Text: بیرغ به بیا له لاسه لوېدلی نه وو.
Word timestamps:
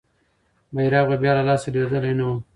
بیرغ 0.75 1.05
به 1.09 1.17
بیا 1.21 1.31
له 1.37 1.43
لاسه 1.49 1.67
لوېدلی 1.73 2.13
نه 2.19 2.23
وو. 2.27 2.35